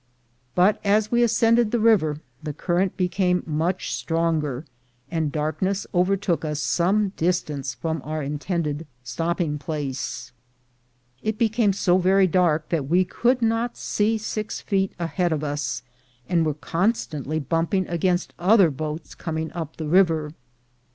[0.55, 4.65] But as we ascended the river the current became much stronger,
[5.11, 10.31] and darkness overtook us some distance from our intended stopping place.
[11.21, 15.83] It became so very dark that we could not see six feet ahead of us,
[16.27, 20.31] and were constantly bumping against other boats coming up the river.